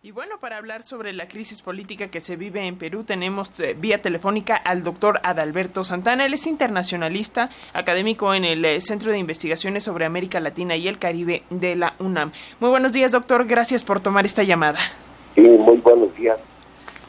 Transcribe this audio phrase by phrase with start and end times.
[0.00, 3.74] Y bueno, para hablar sobre la crisis política que se vive en Perú, tenemos eh,
[3.76, 6.24] vía telefónica al doctor Adalberto Santana.
[6.24, 11.00] Él es internacionalista, académico en el eh, Centro de Investigaciones sobre América Latina y el
[11.00, 12.30] Caribe de la UNAM.
[12.60, 13.44] Muy buenos días, doctor.
[13.44, 14.78] Gracias por tomar esta llamada.
[15.34, 16.38] Sí, muy buenos días.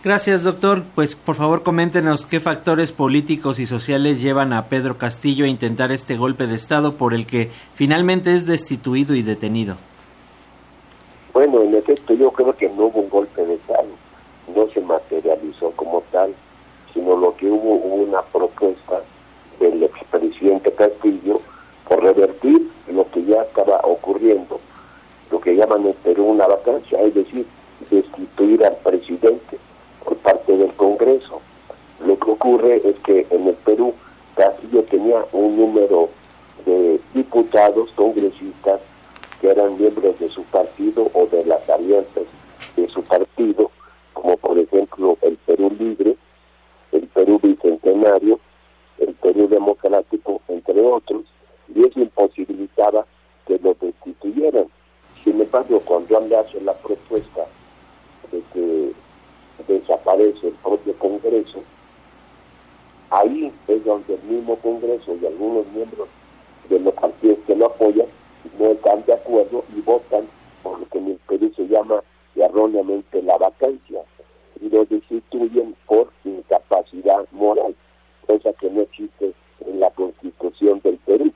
[0.03, 0.83] Gracias, doctor.
[0.95, 5.91] Pues por favor coméntenos qué factores políticos y sociales llevan a Pedro Castillo a intentar
[5.91, 9.77] este golpe de Estado por el que finalmente es destituido y detenido.
[11.49, 13.87] Bueno, en efecto, yo creo que no hubo un golpe de Estado,
[14.55, 16.31] no se materializó como tal,
[16.93, 19.01] sino lo que hubo, hubo una propuesta
[19.59, 21.39] del expresidente Castillo
[21.87, 24.59] por revertir lo que ya estaba ocurriendo,
[25.31, 27.47] lo que llaman en Perú una vacancia, es decir,
[27.89, 29.57] destituir al presidente
[30.03, 31.41] por parte del Congreso.
[32.05, 33.95] Lo que ocurre es que en el Perú
[34.35, 36.09] Castillo tenía un número
[36.67, 38.81] de diputados, congresistas,
[39.39, 42.25] que eran miembros de su partido o de las alianzas
[42.75, 43.71] de su partido,
[44.13, 46.15] como por ejemplo el Perú Libre,
[46.91, 48.39] el Perú Bicentenario,
[48.97, 51.23] el Perú Democrático, entre otros,
[51.73, 53.05] y eso imposibilitaba
[53.45, 54.65] que lo destituyeran.
[55.23, 57.45] Sin embargo, cuando han hecho la propuesta
[58.31, 58.91] de que
[59.67, 61.63] desaparece el propio Congreso,
[63.09, 66.07] ahí es donde el mismo Congreso y algunos miembros
[66.69, 68.07] de los partidos que lo apoyan
[68.57, 70.27] no están de acuerdo y votan
[70.63, 72.03] por lo que en el Perú se llama
[72.35, 74.01] erróneamente la vacancia
[74.61, 77.75] y lo destituyen por incapacidad moral,
[78.27, 79.33] cosa que no existe
[79.65, 81.31] en la constitución del Perú.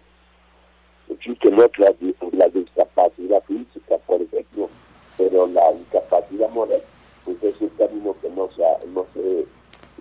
[1.10, 1.94] Existe otra
[2.32, 4.70] la discapacidad física, por ejemplo,
[5.18, 6.82] pero la incapacidad moral
[7.26, 9.46] pues es un término que no se, no se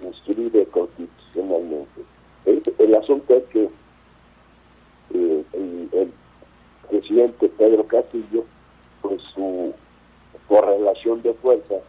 [0.07, 2.03] inscribe constitucionalmente.
[2.45, 3.69] El, asunto es que
[5.15, 6.13] eh, el
[6.89, 8.45] presidente Pedro Castillo,
[9.01, 9.73] pues su
[10.47, 11.81] correlación de fuerzas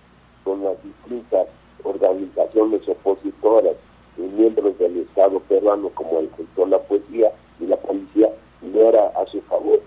[0.43, 1.47] con las distintas
[1.83, 3.75] organizaciones opositoras
[4.17, 8.29] y miembros del Estado peruano, como el sector la poesía y la policía,
[8.61, 9.81] no era a su favor.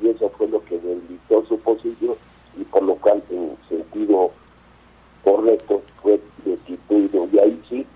[0.00, 2.14] Y eso fue lo que debilitó su posición
[2.56, 4.30] y por lo cual, en sentido
[5.24, 7.28] correcto, fue destituido.
[7.32, 7.86] Y ahí sí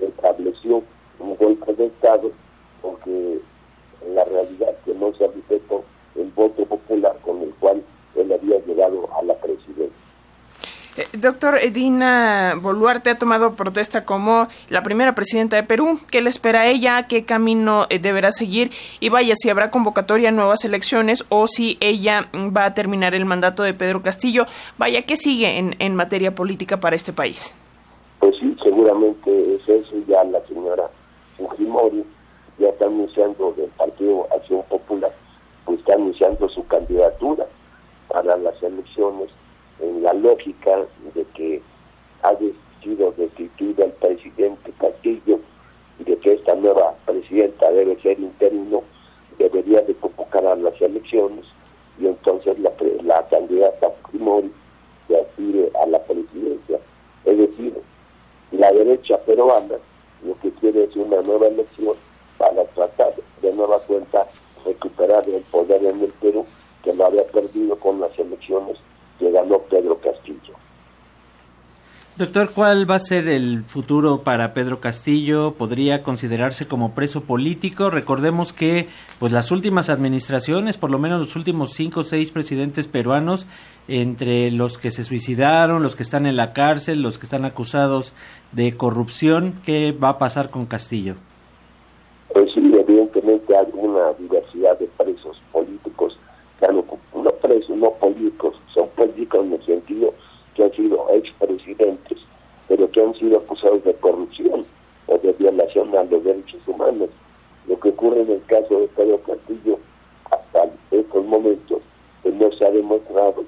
[0.00, 0.82] estableció
[1.20, 2.30] un golpe de Estado,
[2.82, 3.38] porque
[4.12, 5.84] la realidad que no se respetó
[6.16, 7.82] el voto popular con el cual
[8.16, 10.04] él había llegado a la presidencia.
[10.96, 15.98] Eh, doctor Edina Boluarte ha tomado protesta como la primera presidenta de Perú.
[16.10, 17.08] ¿Qué le espera a ella?
[17.08, 18.70] ¿Qué camino eh, deberá seguir?
[19.00, 23.14] Y vaya, si habrá convocatoria a nuevas elecciones o si ella mm, va a terminar
[23.16, 24.46] el mandato de Pedro Castillo.
[24.78, 27.56] Vaya, ¿qué sigue en, en materia política para este país?
[28.20, 29.96] Pues sí, seguramente es eso.
[30.06, 30.88] Ya la señora
[31.36, 32.04] Fujimori
[32.58, 35.12] ya está anunciando del Partido Acción Popular
[35.72, 37.46] está anunciando su candidatura
[38.08, 39.30] para las elecciones
[39.80, 41.62] en la lógica de que
[42.22, 42.32] ha
[42.82, 43.12] sido
[72.16, 75.54] Doctor, ¿cuál va a ser el futuro para Pedro Castillo?
[75.58, 77.90] ¿Podría considerarse como preso político?
[77.90, 78.86] Recordemos que
[79.18, 83.48] pues las últimas administraciones, por lo menos los últimos cinco o seis presidentes peruanos,
[83.88, 88.14] entre los que se suicidaron, los que están en la cárcel, los que están acusados
[88.52, 91.16] de corrupción, ¿qué va a pasar con Castillo?
[92.32, 96.16] Pues sí, evidentemente hay una diversidad de presos políticos,
[96.62, 100.14] no presos, no políticos, son políticos en el sentido
[100.54, 102.18] que han sido expresidentes,
[102.68, 104.64] pero que han sido acusados de corrupción
[105.06, 107.10] o de violación a los derechos humanos.
[107.66, 109.78] Lo que ocurre en el caso de Pedro Castillo,
[110.30, 111.82] hasta estos momentos,
[112.22, 113.44] pues no se ha demostrado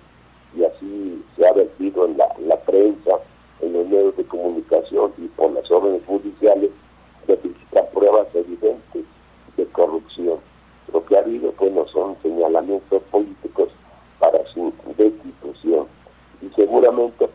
[0.56, 3.18] y así se ha vertido en la, la prensa,
[3.60, 6.70] en los medios de comunicación y por las órdenes judiciales,
[7.28, 9.04] necesitan pruebas evidentes
[9.56, 10.38] de corrupción.
[10.92, 13.70] Lo que ha habido, bueno, son señalamientos políticos
[14.18, 15.86] para su destitución.
[16.40, 16.48] Y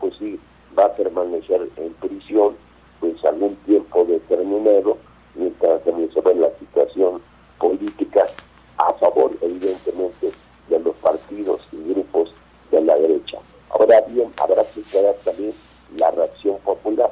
[0.00, 0.38] pues sí,
[0.78, 2.56] va a permanecer en prisión,
[3.00, 4.98] pues algún tiempo determinado,
[5.34, 7.20] mientras se resuelve la situación
[7.58, 8.26] política
[8.78, 10.32] a favor, evidentemente,
[10.68, 12.34] de los partidos y grupos
[12.70, 13.38] de la derecha.
[13.70, 15.52] Ahora bien, habrá que esperar también
[15.96, 17.10] la reacción popular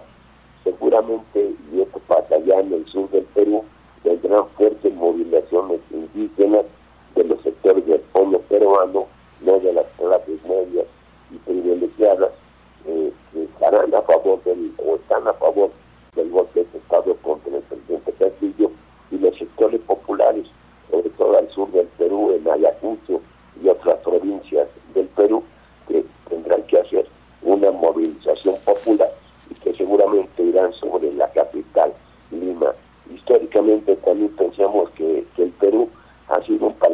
[0.64, 3.64] seguramente, y esto pasa allá en el sur del Perú,
[4.04, 6.64] vendrán fuertes movilizaciones indígenas
[7.14, 9.06] de los sectores del pueblo peruano,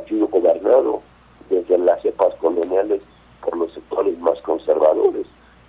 [0.07, 1.03] sido gobernado
[1.51, 3.03] desde las cepas coloniales
[3.43, 5.27] por los sectores más conservadores.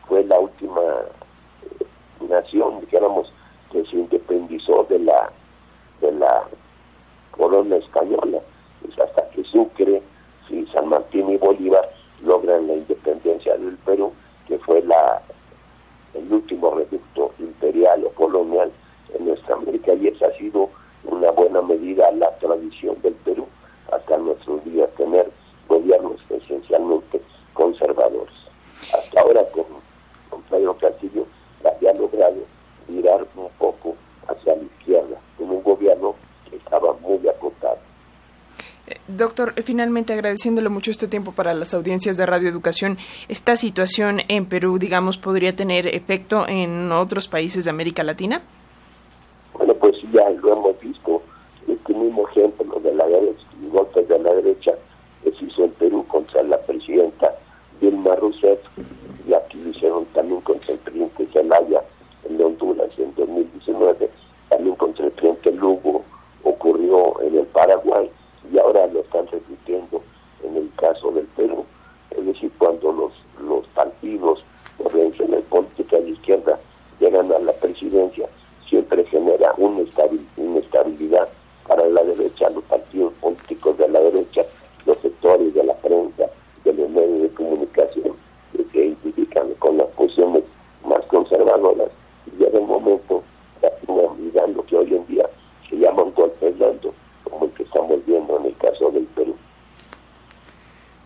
[0.08, 1.86] Fue la última eh,
[2.28, 3.32] nación, dijéramos,
[3.72, 5.32] que se independizó de la,
[6.02, 6.44] de la
[7.32, 8.40] corona española.
[39.18, 42.98] Doctor, finalmente agradeciéndole mucho este tiempo para las audiencias de Radio Educación,
[43.28, 48.42] ¿esta situación en Perú, digamos, podría tener efecto en otros países de América Latina?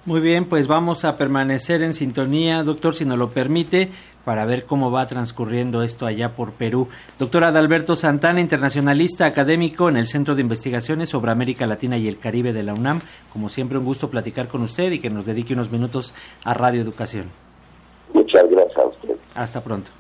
[0.03, 3.92] Muy bien, pues vamos a permanecer en sintonía, doctor, si nos lo permite
[4.25, 6.88] para ver cómo va transcurriendo esto allá por Perú.
[7.19, 12.18] Doctor Adalberto Santana, internacionalista académico en el Centro de Investigaciones sobre América Latina y el
[12.18, 13.01] Caribe de la UNAM.
[13.31, 16.81] Como siempre, un gusto platicar con usted y que nos dedique unos minutos a Radio
[16.81, 17.30] Educación.
[18.12, 19.15] Muchas gracias a usted.
[19.36, 19.92] Hasta pronto.